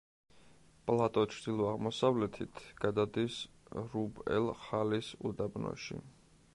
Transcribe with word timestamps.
პლატო 0.87 1.25
ჩრდილო-აღმოსავლეთით 1.33 2.63
გადადის 2.87 3.39
რუბ-ელ-ხალის 3.83 5.15
უდაბნოში. 5.33 6.05